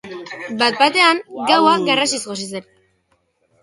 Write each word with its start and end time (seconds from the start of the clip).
Bat-batean, 0.61 1.21
gaua 1.53 1.77
garrasiz 1.87 2.25
josi 2.27 2.53
zen. 2.57 2.71